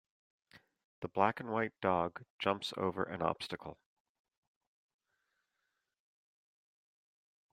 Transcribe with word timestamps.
The 1.01 1.09
black 1.09 1.39
and 1.41 1.49
white 1.51 1.79
dog 1.79 2.25
jumps 2.39 2.73
over 2.75 3.03
an 3.03 3.21
obstacle. 3.21 3.77